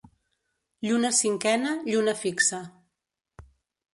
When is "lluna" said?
0.85-1.11, 1.91-2.17